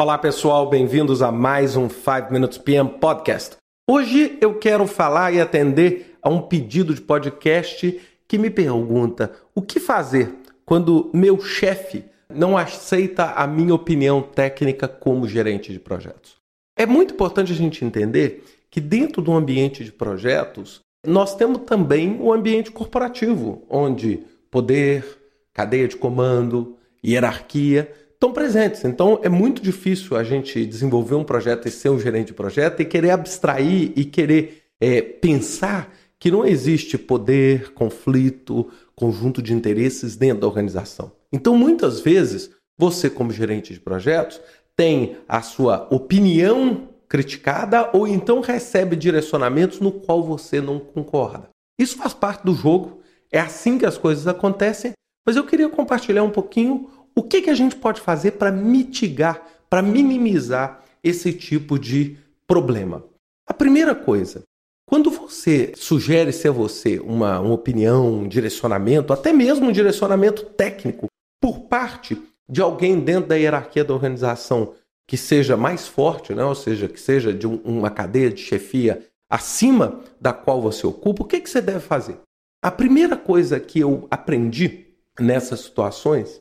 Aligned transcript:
Olá 0.00 0.16
pessoal, 0.16 0.70
bem-vindos 0.70 1.22
a 1.22 1.32
mais 1.32 1.74
um 1.74 1.88
5 1.88 2.32
Minutes 2.32 2.56
PM 2.56 2.88
Podcast. 2.88 3.56
Hoje 3.84 4.38
eu 4.40 4.56
quero 4.56 4.86
falar 4.86 5.34
e 5.34 5.40
atender 5.40 6.16
a 6.22 6.28
um 6.28 6.40
pedido 6.40 6.94
de 6.94 7.00
podcast 7.00 8.00
que 8.28 8.38
me 8.38 8.48
pergunta 8.48 9.32
o 9.56 9.60
que 9.60 9.80
fazer 9.80 10.32
quando 10.64 11.10
meu 11.12 11.40
chefe 11.40 12.04
não 12.32 12.56
aceita 12.56 13.32
a 13.32 13.44
minha 13.44 13.74
opinião 13.74 14.22
técnica 14.22 14.86
como 14.86 15.26
gerente 15.26 15.72
de 15.72 15.80
projetos. 15.80 16.36
É 16.76 16.86
muito 16.86 17.14
importante 17.14 17.50
a 17.50 17.56
gente 17.56 17.84
entender 17.84 18.44
que 18.70 18.80
dentro 18.80 19.20
do 19.20 19.32
ambiente 19.32 19.82
de 19.82 19.90
projetos 19.90 20.78
nós 21.04 21.34
temos 21.34 21.62
também 21.62 22.20
o 22.20 22.32
ambiente 22.32 22.70
corporativo, 22.70 23.66
onde 23.68 24.22
poder, 24.48 25.04
cadeia 25.52 25.88
de 25.88 25.96
comando, 25.96 26.76
hierarquia 27.04 27.92
estão 28.18 28.32
presentes. 28.32 28.84
Então 28.84 29.20
é 29.22 29.28
muito 29.28 29.62
difícil 29.62 30.16
a 30.16 30.24
gente 30.24 30.66
desenvolver 30.66 31.14
um 31.14 31.24
projeto 31.24 31.68
e 31.68 31.70
ser 31.70 31.88
um 31.88 32.00
gerente 32.00 32.28
de 32.28 32.34
projeto 32.34 32.80
e 32.80 32.84
querer 32.84 33.10
abstrair 33.10 33.92
e 33.94 34.04
querer 34.04 34.64
é, 34.80 35.00
pensar 35.00 35.94
que 36.18 36.30
não 36.30 36.44
existe 36.44 36.98
poder, 36.98 37.72
conflito, 37.74 38.68
conjunto 38.96 39.40
de 39.40 39.54
interesses 39.54 40.16
dentro 40.16 40.40
da 40.40 40.46
organização. 40.48 41.12
Então 41.32 41.56
muitas 41.56 42.00
vezes 42.00 42.50
você, 42.76 43.08
como 43.08 43.32
gerente 43.32 43.72
de 43.72 43.80
projetos, 43.80 44.40
tem 44.76 45.16
a 45.28 45.40
sua 45.40 45.86
opinião 45.90 46.88
criticada 47.08 47.88
ou 47.92 48.06
então 48.06 48.40
recebe 48.40 48.96
direcionamentos 48.96 49.78
no 49.78 49.92
qual 49.92 50.24
você 50.24 50.60
não 50.60 50.80
concorda. 50.80 51.48
Isso 51.78 51.96
faz 51.96 52.12
parte 52.12 52.44
do 52.44 52.52
jogo, 52.52 53.00
é 53.30 53.38
assim 53.38 53.78
que 53.78 53.86
as 53.86 53.96
coisas 53.96 54.26
acontecem, 54.26 54.92
mas 55.24 55.36
eu 55.36 55.44
queria 55.44 55.68
compartilhar 55.68 56.24
um 56.24 56.30
pouquinho 56.30 56.88
o 57.18 57.22
que, 57.24 57.42
que 57.42 57.50
a 57.50 57.54
gente 57.54 57.74
pode 57.74 58.00
fazer 58.00 58.32
para 58.32 58.52
mitigar, 58.52 59.42
para 59.68 59.82
minimizar 59.82 60.84
esse 61.02 61.32
tipo 61.32 61.76
de 61.76 62.16
problema? 62.46 63.04
A 63.44 63.52
primeira 63.52 63.92
coisa, 63.92 64.44
quando 64.88 65.10
você 65.10 65.72
sugere 65.74 66.32
ser 66.32 66.52
você 66.52 67.00
uma, 67.00 67.40
uma 67.40 67.54
opinião, 67.54 68.20
um 68.20 68.28
direcionamento, 68.28 69.12
até 69.12 69.32
mesmo 69.32 69.66
um 69.66 69.72
direcionamento 69.72 70.44
técnico, 70.44 71.08
por 71.42 71.62
parte 71.62 72.16
de 72.48 72.62
alguém 72.62 73.00
dentro 73.00 73.30
da 73.30 73.34
hierarquia 73.34 73.84
da 73.84 73.94
organização 73.94 74.74
que 75.04 75.16
seja 75.16 75.56
mais 75.56 75.88
forte, 75.88 76.32
né? 76.32 76.44
ou 76.44 76.54
seja, 76.54 76.86
que 76.86 77.00
seja 77.00 77.34
de 77.34 77.48
um, 77.48 77.56
uma 77.64 77.90
cadeia 77.90 78.30
de 78.30 78.42
chefia 78.42 79.04
acima 79.28 80.04
da 80.20 80.32
qual 80.32 80.62
você 80.62 80.86
ocupa, 80.86 81.24
o 81.24 81.26
que, 81.26 81.40
que 81.40 81.50
você 81.50 81.60
deve 81.60 81.80
fazer? 81.80 82.20
A 82.62 82.70
primeira 82.70 83.16
coisa 83.16 83.58
que 83.58 83.80
eu 83.80 84.06
aprendi 84.08 84.86
nessas 85.18 85.60
situações 85.60 86.38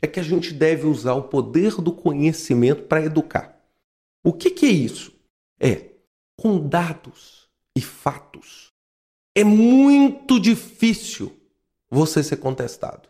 é 0.00 0.06
que 0.06 0.20
a 0.20 0.22
gente 0.22 0.52
deve 0.52 0.86
usar 0.86 1.14
o 1.14 1.24
poder 1.24 1.76
do 1.76 1.92
conhecimento 1.92 2.84
para 2.84 3.04
educar. 3.04 3.60
O 4.24 4.32
que, 4.32 4.50
que 4.50 4.66
é 4.66 4.70
isso? 4.70 5.12
É 5.60 5.90
com 6.36 6.58
dados 6.58 7.48
e 7.76 7.80
fatos. 7.80 8.72
É 9.34 9.42
muito 9.44 10.38
difícil 10.38 11.32
você 11.90 12.22
ser 12.22 12.36
contestado. 12.36 13.08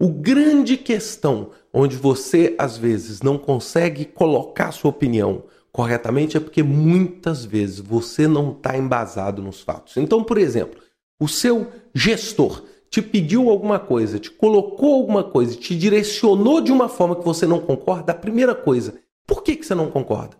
O 0.00 0.08
grande 0.08 0.76
questão 0.76 1.50
onde 1.72 1.96
você 1.96 2.54
às 2.58 2.76
vezes 2.76 3.20
não 3.20 3.36
consegue 3.36 4.04
colocar 4.04 4.70
sua 4.70 4.90
opinião 4.90 5.44
corretamente 5.72 6.36
é 6.36 6.40
porque 6.40 6.62
muitas 6.62 7.44
vezes 7.44 7.78
você 7.78 8.26
não 8.26 8.52
está 8.52 8.76
embasado 8.76 9.42
nos 9.42 9.60
fatos. 9.60 9.96
Então, 9.96 10.22
por 10.22 10.38
exemplo, 10.38 10.80
o 11.20 11.28
seu 11.28 11.72
gestor 11.94 12.62
te 12.90 13.02
pediu 13.02 13.50
alguma 13.50 13.78
coisa, 13.78 14.18
te 14.18 14.30
colocou 14.30 14.94
alguma 14.94 15.22
coisa, 15.22 15.54
te 15.54 15.76
direcionou 15.76 16.60
de 16.60 16.72
uma 16.72 16.88
forma 16.88 17.16
que 17.16 17.24
você 17.24 17.46
não 17.46 17.60
concorda, 17.60 18.12
a 18.12 18.14
primeira 18.14 18.54
coisa, 18.54 18.94
por 19.26 19.42
que, 19.42 19.56
que 19.56 19.66
você 19.66 19.74
não 19.74 19.90
concorda? 19.90 20.36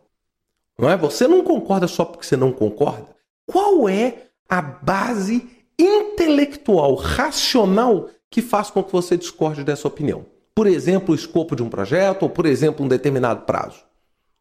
Não 0.78 0.88
é? 0.88 0.96
Você 0.96 1.27
não 1.27 1.42
concorda 1.42 1.86
só 1.86 2.05
porque 2.05 2.24
você 2.24 2.36
não 2.36 2.52
concorda? 2.52 3.08
Qual 3.46 3.89
é 3.89 4.28
a 4.48 4.62
base 4.62 5.48
intelectual, 5.78 6.95
racional 6.95 8.08
que 8.30 8.40
faz 8.40 8.70
com 8.70 8.83
que 8.83 8.92
você 8.92 9.17
discorde 9.17 9.64
dessa 9.64 9.89
opinião? 9.89 10.24
Por 10.55 10.67
exemplo, 10.67 11.12
o 11.12 11.14
escopo 11.14 11.55
de 11.55 11.62
um 11.62 11.68
projeto 11.68 12.23
ou, 12.24 12.30
por 12.30 12.46
exemplo, 12.46 12.84
um 12.84 12.89
determinado 12.89 13.42
prazo. 13.42 13.84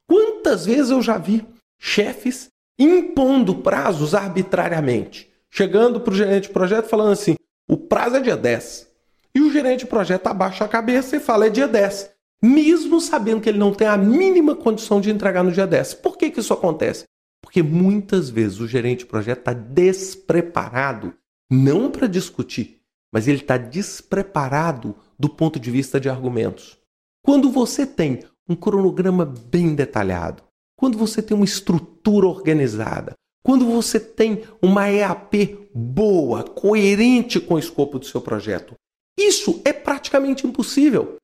Quantas 0.08 0.66
vezes 0.66 0.92
eu 0.92 1.02
já 1.02 1.18
vi 1.18 1.46
chefes 1.78 2.50
impondo 2.80 3.56
prazos 3.56 4.16
arbitrariamente, 4.16 5.30
chegando 5.50 6.00
para 6.00 6.14
o 6.14 6.16
gerente 6.16 6.44
de 6.44 6.54
projeto 6.54 6.88
falando 6.88 7.12
assim: 7.12 7.36
o 7.68 7.76
prazo 7.76 8.16
é 8.16 8.20
dia 8.22 8.38
10. 8.38 8.88
E 9.36 9.42
o 9.42 9.52
gerente 9.52 9.82
de 9.82 9.88
projeto 9.88 10.28
abaixa 10.28 10.64
a 10.64 10.70
cabeça 10.70 11.18
e 11.18 11.20
fala 11.20 11.48
é 11.48 11.50
dia 11.50 11.68
10. 11.68 12.10
Mesmo 12.42 13.02
sabendo 13.02 13.42
que 13.42 13.50
ele 13.50 13.58
não 13.58 13.74
tem 13.74 13.88
a 13.88 13.98
mínima 13.98 14.56
condição 14.56 15.02
de 15.02 15.12
entregar 15.12 15.44
no 15.44 15.52
dia 15.52 15.68
10. 15.68 15.96
Por 15.96 16.18
que, 16.18 16.32
que 16.32 16.40
isso 16.40 16.54
acontece? 16.54 17.04
Porque 17.44 17.62
muitas 17.62 18.30
vezes 18.30 18.60
o 18.60 18.68
gerente 18.68 19.00
de 19.00 19.06
projeto 19.06 19.40
está 19.40 19.54
despreparado, 19.54 21.14
não 21.52 21.92
para 21.92 22.08
discutir, 22.08 22.82
mas 23.14 23.28
ele 23.28 23.40
está 23.40 23.58
despreparado 23.58 24.96
do 25.20 25.30
ponto 25.30 25.60
de 25.60 25.72
vista 25.72 26.00
de 26.00 26.10
argumentos. 26.10 26.78
Quando 27.24 27.52
você 27.52 27.86
tem 27.86 28.24
um 28.48 28.56
cronograma 28.56 29.26
bem 29.26 29.76
detalhado, 29.76 30.44
quando 30.78 30.98
você 30.98 31.22
tem 31.22 31.36
uma 31.36 31.46
estrutura 31.46 32.28
organizada, 32.28 33.14
quando 33.48 33.66
você 33.66 33.98
tem 33.98 34.44
uma 34.62 34.92
EAP 34.92 35.70
boa, 35.74 36.44
coerente 36.44 37.40
com 37.40 37.54
o 37.54 37.60
escopo 37.60 37.98
do 37.98 38.06
seu 38.06 38.20
projeto, 38.20 38.74
isso 39.18 39.62
é 39.64 39.72
praticamente 39.72 40.46
impossível. 40.46 41.16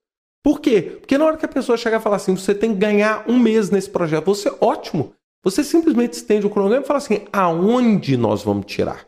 Por 0.42 0.62
quê? 0.62 1.00
Porque 1.02 1.18
na 1.18 1.26
hora 1.26 1.36
que 1.36 1.44
a 1.44 1.50
pessoa 1.50 1.78
chegar 1.78 2.00
e 2.00 2.02
falar 2.02 2.16
assim, 2.16 2.34
você 2.34 2.56
tem 2.56 2.72
que 2.72 2.80
ganhar 2.80 3.30
um 3.30 3.38
mês 3.38 3.70
nesse 3.70 3.90
projeto, 3.90 4.24
você, 4.24 4.50
ótimo. 4.62 5.14
Você 5.44 5.66
simplesmente 5.66 6.14
estende 6.14 6.48
o 6.48 6.50
cronograma 6.50 6.86
e 6.86 6.88
fala 6.88 7.00
assim, 7.00 7.26
aonde 7.34 8.16
nós 8.16 8.42
vamos 8.42 8.68
tirar? 8.68 9.06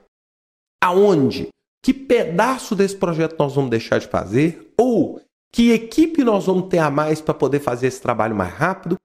Aonde? 0.83 1.47
Que 1.85 1.93
pedaço 1.93 2.75
desse 2.75 2.97
projeto 2.97 3.37
nós 3.39 3.55
vamos 3.55 3.69
deixar 3.69 3.97
de 3.97 4.07
fazer? 4.07 4.73
Ou 4.77 5.21
que 5.53 5.71
equipe 5.71 6.21
nós 6.21 6.47
vamos 6.47 6.67
ter 6.67 6.79
a 6.79 6.91
mais 6.91 7.21
para 7.21 7.33
poder 7.33 7.61
fazer 7.61 7.87
esse 7.87 8.01
trabalho 8.01 8.35
mais 8.35 8.53
rápido? 8.53 8.97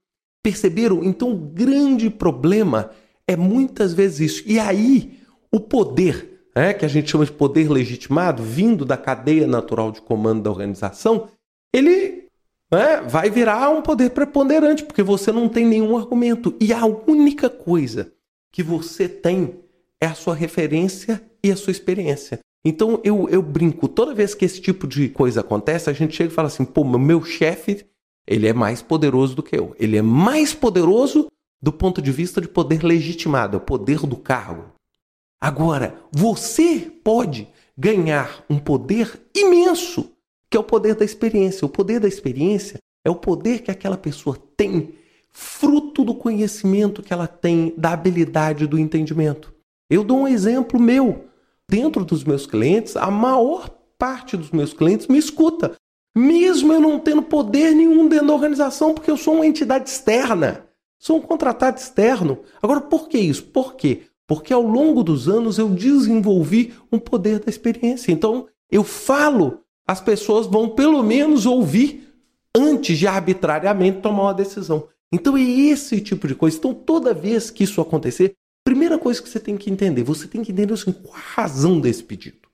Perceberam? 0.42 1.04
Então 1.04 1.30
o 1.30 1.36
grande 1.36 2.10
problema 2.10 2.90
é 3.30 3.36
muitas 3.36 3.94
vezes 3.94 4.32
isso. 4.32 4.42
E 4.44 4.58
aí, 4.58 5.20
o 5.52 5.60
poder, 5.60 6.42
né, 6.54 6.74
que 6.74 6.84
a 6.84 6.88
gente 6.88 7.10
chama 7.10 7.24
de 7.24 7.30
poder 7.30 7.70
legitimado, 7.70 8.42
vindo 8.42 8.84
da 8.84 8.96
cadeia 8.96 9.46
natural 9.46 9.92
de 9.92 10.00
comando 10.00 10.42
da 10.42 10.50
organização, 10.50 11.28
ele 11.72 12.24
né, 12.72 13.00
vai 13.06 13.30
virar 13.30 13.70
um 13.70 13.82
poder 13.82 14.10
preponderante, 14.10 14.84
porque 14.84 15.02
você 15.02 15.30
não 15.30 15.48
tem 15.48 15.64
nenhum 15.64 15.96
argumento. 15.96 16.56
E 16.60 16.72
a 16.72 16.84
única 16.84 17.48
coisa 17.48 18.12
que 18.52 18.64
você 18.64 19.08
tem 19.08 19.60
é 20.00 20.06
a 20.06 20.14
sua 20.14 20.34
referência 20.34 21.22
e 21.42 21.52
a 21.52 21.56
sua 21.56 21.70
experiência. 21.70 22.40
Então 22.64 23.00
eu, 23.04 23.28
eu 23.28 23.40
brinco, 23.40 23.86
toda 23.86 24.14
vez 24.14 24.34
que 24.34 24.44
esse 24.44 24.60
tipo 24.60 24.88
de 24.88 25.08
coisa 25.08 25.40
acontece, 25.40 25.88
a 25.88 25.92
gente 25.92 26.16
chega 26.16 26.30
e 26.30 26.34
fala 26.34 26.48
assim: 26.48 26.64
pô, 26.64 26.84
meu 26.84 27.22
chefe, 27.22 27.86
ele 28.26 28.48
é 28.48 28.52
mais 28.52 28.82
poderoso 28.82 29.36
do 29.36 29.42
que 29.42 29.56
eu. 29.56 29.74
Ele 29.78 29.96
é 29.96 30.02
mais 30.02 30.52
poderoso 30.52 31.29
do 31.62 31.72
ponto 31.72 32.00
de 32.00 32.10
vista 32.10 32.40
de 32.40 32.48
poder 32.48 32.82
legitimado, 32.82 33.58
o 33.58 33.60
poder 33.60 34.00
do 34.00 34.16
cargo. 34.16 34.72
Agora, 35.40 35.98
você 36.12 36.92
pode 37.02 37.48
ganhar 37.76 38.44
um 38.48 38.58
poder 38.58 39.20
imenso, 39.34 40.12
que 40.50 40.56
é 40.56 40.60
o 40.60 40.64
poder 40.64 40.94
da 40.94 41.04
experiência. 41.04 41.64
O 41.64 41.68
poder 41.68 42.00
da 42.00 42.08
experiência 42.08 42.78
é 43.04 43.10
o 43.10 43.14
poder 43.14 43.62
que 43.62 43.70
aquela 43.70 43.96
pessoa 43.96 44.36
tem, 44.56 44.94
fruto 45.30 46.04
do 46.04 46.14
conhecimento 46.14 47.02
que 47.02 47.12
ela 47.12 47.26
tem, 47.26 47.72
da 47.76 47.92
habilidade 47.92 48.66
do 48.66 48.78
entendimento. 48.78 49.54
Eu 49.88 50.04
dou 50.04 50.20
um 50.20 50.28
exemplo 50.28 50.78
meu. 50.78 51.26
Dentro 51.68 52.04
dos 52.04 52.24
meus 52.24 52.46
clientes, 52.46 52.96
a 52.96 53.10
maior 53.10 53.68
parte 53.96 54.36
dos 54.36 54.50
meus 54.50 54.72
clientes 54.72 55.06
me 55.06 55.18
escuta, 55.18 55.76
mesmo 56.16 56.72
eu 56.72 56.80
não 56.80 56.98
tendo 56.98 57.22
poder 57.22 57.72
nenhum 57.74 58.08
dentro 58.08 58.26
da 58.26 58.34
organização, 58.34 58.92
porque 58.92 59.10
eu 59.10 59.16
sou 59.16 59.34
uma 59.34 59.46
entidade 59.46 59.88
externa. 59.88 60.66
Sou 61.00 61.16
um 61.16 61.22
contratado 61.22 61.78
externo. 61.78 62.40
Agora, 62.62 62.82
por 62.82 63.08
que 63.08 63.16
isso? 63.16 63.42
Por 63.44 63.74
quê? 63.74 64.02
Porque 64.28 64.52
ao 64.52 64.62
longo 64.62 65.02
dos 65.02 65.30
anos 65.30 65.58
eu 65.58 65.70
desenvolvi 65.70 66.74
um 66.92 66.98
poder 66.98 67.40
da 67.40 67.48
experiência. 67.48 68.12
Então, 68.12 68.46
eu 68.70 68.84
falo, 68.84 69.62
as 69.88 69.98
pessoas 69.98 70.46
vão 70.46 70.68
pelo 70.68 71.02
menos 71.02 71.46
ouvir 71.46 72.06
antes 72.54 72.98
de 72.98 73.06
arbitrariamente 73.06 74.02
tomar 74.02 74.24
uma 74.24 74.34
decisão. 74.34 74.88
Então, 75.10 75.38
é 75.38 75.42
esse 75.42 76.02
tipo 76.02 76.28
de 76.28 76.34
coisa. 76.34 76.58
Então, 76.58 76.74
toda 76.74 77.14
vez 77.14 77.50
que 77.50 77.64
isso 77.64 77.80
acontecer, 77.80 78.34
primeira 78.62 78.98
coisa 78.98 79.22
que 79.22 79.28
você 79.28 79.40
tem 79.40 79.56
que 79.56 79.70
entender, 79.70 80.02
você 80.02 80.28
tem 80.28 80.42
que 80.42 80.52
entender 80.52 80.74
assim, 80.74 80.92
qual 80.92 81.14
a 81.14 81.18
razão 81.18 81.80
desse 81.80 82.04
pedido. 82.04 82.46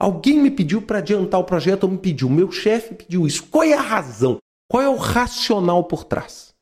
Alguém 0.00 0.40
me 0.40 0.50
pediu 0.50 0.82
para 0.82 0.98
adiantar 0.98 1.38
o 1.38 1.44
projeto 1.44 1.84
ou 1.84 1.90
me 1.90 1.98
pediu, 1.98 2.28
meu 2.28 2.50
chefe 2.50 2.92
pediu 2.92 3.24
isso. 3.24 3.44
Qual 3.44 3.62
é 3.62 3.72
a 3.72 3.80
razão? 3.80 4.38
Qual 4.68 4.82
é 4.82 4.88
o 4.88 4.96
racional 4.96 5.84
por 5.84 6.02
trás? 6.02 6.53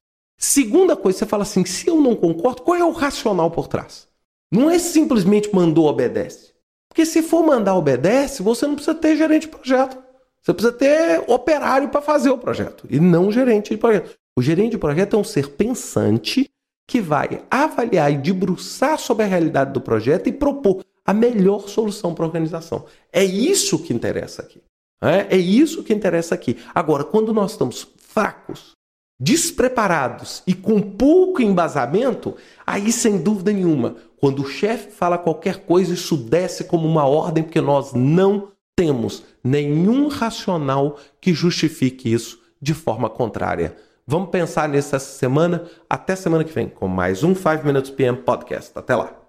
Segunda 0.42 0.96
coisa, 0.96 1.20
você 1.20 1.26
fala 1.26 1.44
assim: 1.44 1.64
se 1.64 1.86
eu 1.86 2.00
não 2.00 2.16
concordo, 2.16 2.62
qual 2.62 2.76
é 2.76 2.84
o 2.84 2.90
racional 2.90 3.48
por 3.48 3.68
trás? 3.68 4.08
Não 4.50 4.68
é 4.68 4.76
simplesmente 4.76 5.54
mandou, 5.54 5.86
obedece. 5.86 6.52
Porque 6.88 7.06
se 7.06 7.22
for 7.22 7.46
mandar, 7.46 7.76
obedece, 7.76 8.42
você 8.42 8.66
não 8.66 8.74
precisa 8.74 8.92
ter 8.92 9.16
gerente 9.16 9.42
de 9.42 9.48
projeto. 9.48 9.96
Você 10.42 10.52
precisa 10.52 10.76
ter 10.76 11.22
operário 11.28 11.88
para 11.90 12.02
fazer 12.02 12.30
o 12.30 12.36
projeto 12.36 12.88
e 12.90 12.98
não 12.98 13.30
gerente 13.30 13.70
de 13.70 13.76
projeto. 13.76 14.18
O 14.36 14.42
gerente 14.42 14.72
de 14.72 14.78
projeto 14.78 15.14
é 15.14 15.18
um 15.18 15.22
ser 15.22 15.50
pensante 15.50 16.50
que 16.88 17.00
vai 17.00 17.44
avaliar 17.48 18.12
e 18.12 18.18
debruçar 18.18 18.98
sobre 18.98 19.24
a 19.24 19.28
realidade 19.28 19.72
do 19.72 19.80
projeto 19.80 20.26
e 20.26 20.32
propor 20.32 20.84
a 21.04 21.14
melhor 21.14 21.68
solução 21.68 22.14
para 22.14 22.24
a 22.24 22.26
organização. 22.26 22.84
É 23.12 23.22
isso 23.22 23.78
que 23.78 23.94
interessa 23.94 24.42
aqui. 24.42 24.60
É, 25.00 25.36
é 25.36 25.38
isso 25.38 25.84
que 25.84 25.94
interessa 25.94 26.34
aqui. 26.34 26.58
Agora, 26.74 27.04
quando 27.04 27.32
nós 27.32 27.52
estamos 27.52 27.86
fracos, 27.96 28.72
despreparados 29.22 30.42
e 30.48 30.52
com 30.52 30.82
pouco 30.82 31.40
embasamento, 31.40 32.34
aí 32.66 32.90
sem 32.90 33.18
dúvida 33.18 33.52
nenhuma, 33.52 33.94
quando 34.20 34.42
o 34.42 34.48
chefe 34.48 34.90
fala 34.90 35.16
qualquer 35.16 35.64
coisa, 35.64 35.94
isso 35.94 36.16
desce 36.16 36.64
como 36.64 36.88
uma 36.88 37.06
ordem, 37.06 37.44
porque 37.44 37.60
nós 37.60 37.92
não 37.92 38.48
temos 38.74 39.22
nenhum 39.44 40.08
racional 40.08 40.98
que 41.20 41.32
justifique 41.32 42.12
isso 42.12 42.40
de 42.60 42.74
forma 42.74 43.08
contrária. 43.08 43.76
Vamos 44.04 44.30
pensar 44.30 44.68
nisso 44.68 44.96
essa 44.96 45.06
semana. 45.06 45.68
Até 45.88 46.16
semana 46.16 46.42
que 46.42 46.52
vem 46.52 46.68
com 46.68 46.88
mais 46.88 47.22
um 47.22 47.32
5 47.32 47.64
Minutes 47.64 47.90
PM 47.92 48.18
Podcast. 48.18 48.72
Até 48.74 48.96
lá. 48.96 49.21